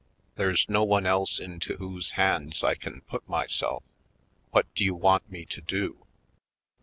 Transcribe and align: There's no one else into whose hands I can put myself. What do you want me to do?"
There's 0.35 0.67
no 0.67 0.83
one 0.83 1.05
else 1.05 1.37
into 1.37 1.77
whose 1.77 2.09
hands 2.17 2.63
I 2.63 2.73
can 2.73 3.01
put 3.01 3.29
myself. 3.29 3.83
What 4.49 4.65
do 4.73 4.83
you 4.83 4.95
want 4.95 5.29
me 5.31 5.45
to 5.45 5.61
do?" 5.61 6.07